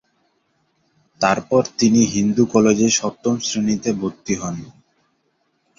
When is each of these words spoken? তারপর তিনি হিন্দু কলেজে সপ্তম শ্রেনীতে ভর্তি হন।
তারপর 1.21 1.61
তিনি 1.77 2.01
হিন্দু 2.05 2.43
কলেজে 2.45 2.87
সপ্তম 2.99 3.35
শ্রেনীতে 3.39 3.89
ভর্তি 3.93 4.33
হন। 4.35 4.55